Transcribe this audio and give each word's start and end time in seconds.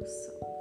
evolução. 0.00 0.59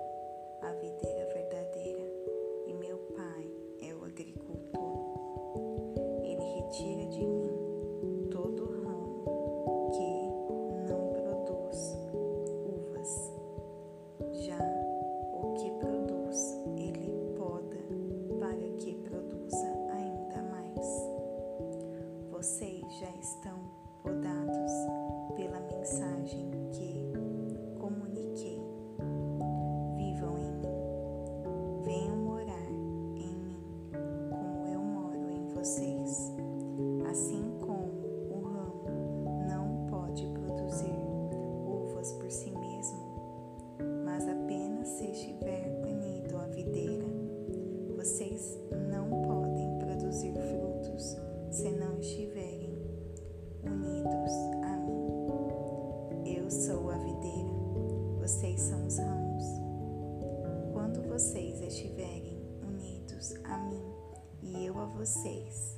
Vocês, 64.90 65.76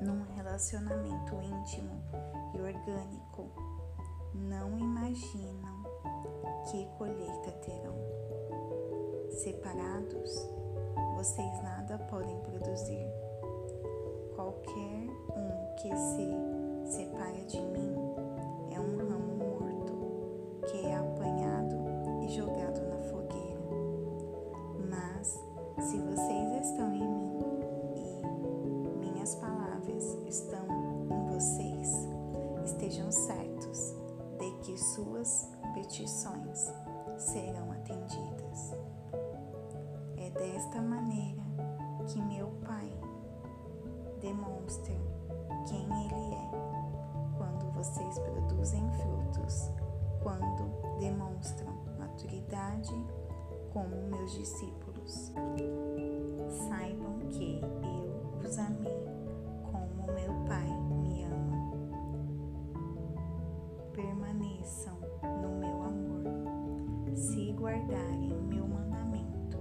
num 0.00 0.22
relacionamento 0.34 1.34
íntimo 1.42 2.02
e 2.54 2.60
orgânico, 2.60 3.50
não 4.34 4.78
imaginam 4.78 5.82
que 6.70 6.86
colheita 6.98 7.52
terão. 7.62 7.96
Separados, 9.30 10.48
vocês 11.16 11.62
nada 11.62 11.98
podem 12.10 12.38
produzir. 12.40 13.06
Qualquer 14.34 15.08
um 15.34 15.74
que 15.76 15.96
se 15.96 16.96
separa 16.96 17.44
de 17.46 17.60
mim 17.60 17.94
é 18.70 18.80
um 18.80 18.96
ramo 18.96 19.36
morto 19.36 20.66
que 20.66 20.86
é 20.86 20.96
apanhado 20.96 21.76
e 22.24 22.28
jogado 22.28 22.80
na 22.88 22.98
fogueira. 23.04 23.60
Mas 24.90 25.28
se 25.88 25.98
vocês 25.98 26.45
suas 34.96 35.50
petições 35.74 36.72
serão 37.18 37.70
atendidas. 37.70 38.72
É 40.16 40.30
desta 40.30 40.80
maneira 40.80 41.42
que 42.06 42.18
meu 42.22 42.48
Pai 42.64 42.90
demonstra 44.22 44.94
quem 45.68 45.84
Ele 45.84 46.34
é 46.34 47.36
quando 47.36 47.70
vocês 47.74 48.18
produzem 48.20 48.82
frutos, 48.92 49.70
quando 50.22 50.98
demonstram 50.98 51.74
maturidade 51.98 52.94
como 53.74 53.94
meus 54.08 54.32
discípulos. 54.32 55.30
Saibam 56.68 57.18
que 57.28 57.60
eu 57.60 58.40
vos 58.40 58.58
amei 58.58 58.96
como 59.70 60.06
meu 60.14 60.32
Pai 60.48 60.85
Permaneçam 64.66 64.98
no 65.22 65.60
meu 65.60 65.82
amor. 65.82 67.14
Se 67.14 67.52
guardarem 67.52 68.34
meu 68.48 68.66
mandamento, 68.66 69.58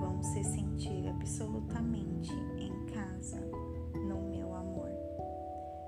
vão 0.00 0.20
se 0.24 0.42
sentir 0.42 1.06
absolutamente 1.06 2.32
em 2.58 2.72
casa 2.86 3.40
no 3.94 4.28
meu 4.30 4.52
amor. 4.52 4.90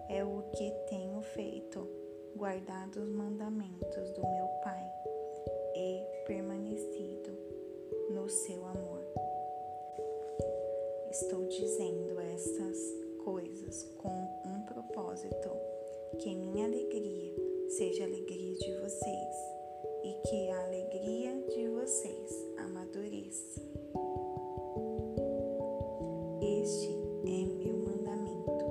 É 0.09 0.25
o 0.25 0.43
que 0.55 0.71
tenho 0.89 1.21
feito, 1.23 1.89
guardado 2.37 3.01
os 3.01 3.11
mandamentos 3.11 4.13
seja 17.77 18.05
a 18.05 18.07
alegria 18.07 18.55
de 18.55 18.73
vocês 18.81 19.37
e 20.03 20.15
que 20.27 20.49
a 20.49 20.65
alegria 20.65 21.35
de 21.51 21.69
vocês 21.69 22.47
amadureça. 22.57 23.61
Este 26.41 26.89
é 27.27 27.45
meu 27.45 27.77
mandamento. 27.77 28.65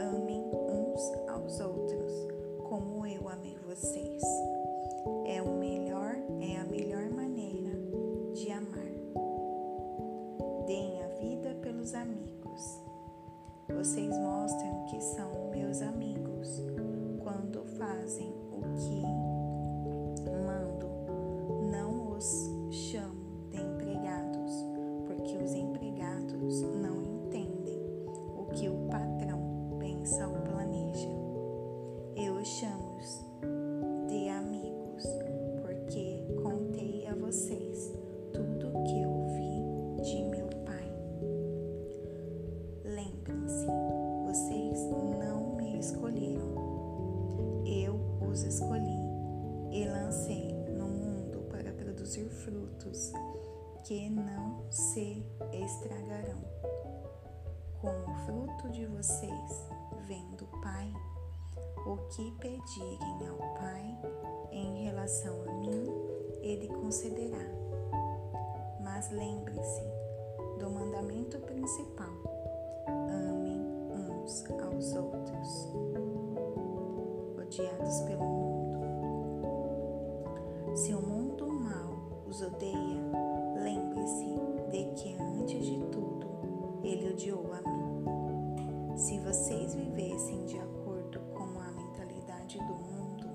Amem 0.00 0.42
uns 0.68 1.28
aos 1.28 1.60
outros 1.60 2.12
como 2.68 3.06
eu 3.06 3.28
amei 3.28 3.56
vocês. 3.68 4.22
É 5.24 5.40
o 5.40 5.56
melhor, 5.56 6.16
é 6.40 6.56
a 6.56 6.64
melhor 6.64 7.08
maneira 7.10 7.70
de 8.34 8.50
amar. 8.50 8.92
Deem 10.66 11.04
a 11.04 11.08
vida 11.20 11.54
pelos 11.62 11.94
amigos. 11.94 12.82
Vocês 13.68 14.18
mostram 14.18 14.86
que 14.86 15.00
são 15.00 15.50
meus 15.52 15.80
amigos 15.82 16.67
fazem 18.08 18.32
o 18.50 18.62
que 18.74 19.02
mando. 20.46 20.88
Não 21.70 22.16
os 22.16 22.50
chamo 22.70 23.50
de 23.50 23.60
empregados, 23.60 24.64
porque 25.06 25.36
os 25.36 25.52
empregados 25.52 26.62
não 26.62 27.02
entendem 27.02 27.78
o 28.34 28.46
que 28.54 28.66
o 28.66 28.88
patrão 28.88 29.76
pensa 29.78 30.26
ou 30.26 30.38
planeja. 30.38 31.10
Eu 32.16 32.36
os 32.36 32.48
chamo 32.48 32.77
frutos 52.48 53.12
que 53.84 54.08
não 54.08 54.64
se 54.70 55.22
estragarão. 55.52 56.42
Como 57.80 58.14
fruto 58.24 58.70
de 58.70 58.86
vocês 58.86 59.68
vem 60.06 60.24
do 60.36 60.46
Pai, 60.62 60.90
o 61.86 61.96
que 62.08 62.30
pedirem 62.38 63.28
ao 63.28 63.36
Pai 63.54 63.98
em 64.50 64.84
relação 64.84 65.42
a 65.42 65.52
mim, 65.52 65.86
Ele 66.40 66.68
concederá. 66.68 67.46
Mas 68.82 69.10
lembre-se 69.10 69.82
do 70.58 70.70
mandamento 70.70 71.38
principal: 71.40 72.14
amem 72.86 73.60
uns 73.92 74.44
aos 74.50 74.94
outros, 74.94 75.68
odiados 77.38 78.00
pelo 78.02 78.24
mundo. 78.24 78.48
Se 80.74 80.94
o 80.94 81.07
os 82.28 82.42
odeia, 82.42 83.00
lembre-se 83.62 84.26
de 84.70 84.84
que 84.94 85.16
antes 85.18 85.64
de 85.64 85.78
tudo 85.86 86.80
ele 86.82 87.10
odiou 87.10 87.52
a 87.54 87.62
mim. 87.62 88.96
Se 88.96 89.18
vocês 89.20 89.74
vivessem 89.74 90.44
de 90.44 90.58
acordo 90.58 91.20
com 91.32 91.58
a 91.58 91.70
mentalidade 91.70 92.58
do 92.58 92.74
mundo, 92.74 93.28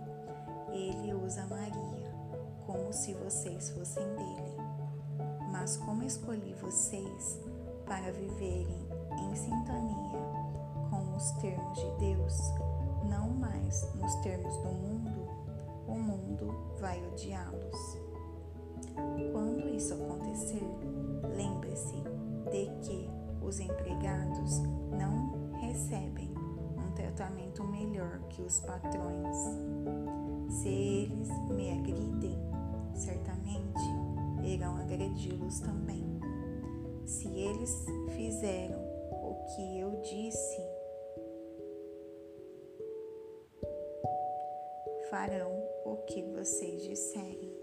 ele 0.72 1.14
os 1.14 1.38
amaria 1.40 2.14
como 2.68 2.94
se 2.94 3.14
vocês 3.16 3.72
fossem 3.72 4.06
dele. 4.16 4.58
Mas 5.52 5.78
como 5.78 6.04
escolhi 6.04 6.54
vocês 6.62 7.40
para 7.86 8.12
viverem 8.12 8.88
em 9.20 9.36
sintonia 9.36 10.22
com 10.90 11.16
os 11.16 11.32
termos 11.42 11.80
de 11.80 11.92
Deus, 11.98 12.38
não 13.10 13.30
mais 13.30 13.92
nos 13.96 14.14
termos 14.18 14.56
do 14.58 14.72
mundo, 14.72 15.28
o 15.88 15.96
mundo 15.96 16.76
vai 16.80 17.04
odiá-los. 17.08 18.13
Quando 19.32 19.70
isso 19.76 19.94
acontecer, 19.94 20.64
lembre-se 21.36 21.96
de 22.52 22.66
que 22.82 23.10
os 23.42 23.60
empregados 23.60 24.60
não 24.92 25.52
recebem 25.60 26.30
um 26.78 26.92
tratamento 26.94 27.64
melhor 27.64 28.20
que 28.30 28.42
os 28.42 28.60
patrões. 28.62 29.38
Se 30.50 30.70
eles 30.70 31.30
me 31.50 31.72
agridem, 31.72 32.14
irão 34.54 34.78
agredi-los 34.78 35.60
também. 35.60 36.20
Se 37.06 37.28
eles 37.28 37.86
fizeram 38.16 38.80
o 39.12 39.46
que 39.48 39.80
eu 39.80 40.02
disse, 40.02 40.62
farão 45.10 45.52
o 45.86 45.98
que 46.08 46.22
vocês 46.22 46.84
disserem. 46.84 47.54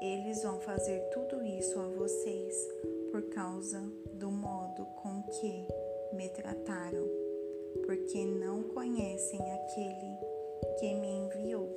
Eles 0.00 0.42
vão 0.42 0.58
fazer 0.60 0.98
tudo 1.10 1.44
isso 1.44 1.78
a 1.78 1.86
vocês 1.88 2.68
por 3.12 3.22
causa 3.24 3.80
do 4.14 4.30
modo 4.30 4.86
com 5.02 5.22
que 5.24 5.68
me 6.14 6.26
trataram, 6.30 7.06
porque 7.84 8.24
não 8.24 8.62
conhecem 8.62 9.40
aquele 9.52 10.16
que 10.78 10.94
me 10.94 11.06
enviou. 11.06 11.68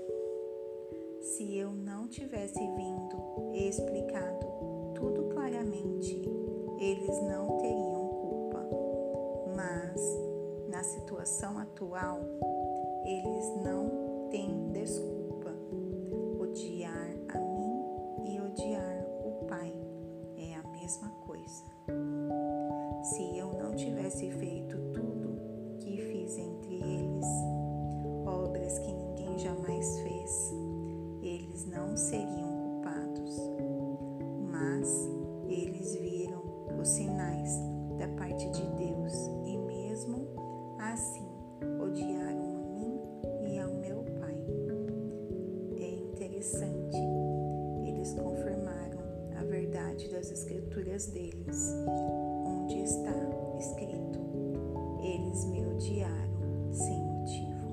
Se 1.19 1.57
eu 1.57 1.71
não 1.71 2.07
tivesse 2.07 2.59
vindo 2.59 3.51
e 3.53 3.67
explicado 3.67 4.47
tudo 4.95 5.25
claramente, 5.33 6.21
eles 6.79 7.21
não 7.23 7.57
teriam 7.57 8.07
culpa. 8.07 8.69
Mas, 9.53 10.01
na 10.69 10.81
situação 10.81 11.59
atual, 11.59 12.21
eles 13.05 13.63
não 13.65 14.29
têm 14.29 14.71
desculpa. 14.71 15.22
Tivesse 24.03 24.29
feito 24.31 24.77
tudo 24.91 25.39
que 25.79 25.97
fiz 25.97 26.37
entre 26.37 26.75
eles, 26.75 27.25
obras 28.25 28.77
que 28.79 28.91
ninguém 28.91 29.39
jamais 29.39 29.99
fez, 29.99 30.53
eles 31.21 31.65
não 31.67 31.95
seriam 31.95 32.49
culpados. 32.63 33.39
Mas 34.51 35.09
eles 35.47 35.95
viram 35.95 36.43
os 36.77 36.89
sinais 36.89 37.57
da 37.97 38.09
parte 38.17 38.49
de 38.49 38.63
Deus 38.75 39.13
e 39.45 39.57
mesmo 39.57 40.27
assim 40.79 41.25
odiaram 41.81 42.43
interessante. 46.13 46.97
Eles 47.87 48.13
confirmaram 48.15 48.99
a 49.37 49.43
verdade 49.45 50.09
das 50.09 50.29
escrituras 50.29 51.07
deles, 51.07 51.73
onde 52.45 52.81
está 52.81 53.42
escrito: 53.63 54.19
Eles 55.01 55.45
me 55.45 55.65
odiaram 55.65 56.73
sem 56.73 57.01
motivo. 57.01 57.63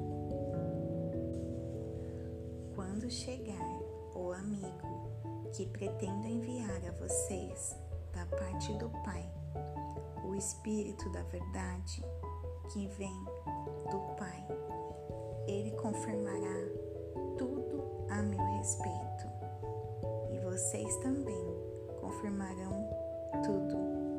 Quando 2.75 3.11
chegar 3.11 3.81
o 4.15 4.33
amigo 4.33 5.11
que 5.53 5.67
pretendo 5.67 6.27
enviar 6.27 6.81
a 6.87 6.93
vocês 6.93 7.77
da 8.15 8.25
parte 8.27 8.73
do 8.75 8.89
Pai, 9.05 9.29
o 10.25 10.35
Espírito 10.35 11.11
da 11.11 11.23
Verdade 11.25 12.05
que 12.73 12.87
vem 12.87 13.25
do 13.91 13.99
Pai, 14.17 14.47
ele 15.49 15.73
confirmará 15.73 16.57
tudo 17.37 18.07
a 18.09 18.23
meu 18.23 18.45
respeito. 18.59 19.27
E 20.31 20.39
vocês 20.39 20.97
também 20.99 21.45
confirmarão 22.01 22.89
tudo, 23.43 24.10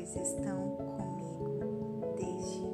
pois 0.00 0.16
estão 0.16 0.76
comigo 0.76 2.14
desde 2.16 2.69